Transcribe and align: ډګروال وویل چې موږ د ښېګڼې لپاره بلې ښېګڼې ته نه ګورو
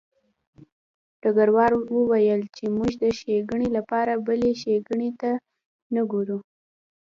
ډګروال 1.21 1.71
وویل 1.95 2.41
چې 2.55 2.65
موږ 2.75 2.91
د 3.03 3.03
ښېګڼې 3.19 3.67
لپاره 3.77 4.21
بلې 4.25 4.51
ښېګڼې 4.61 5.09
ته 5.21 5.31
نه 5.93 6.01
ګورو 6.11 6.37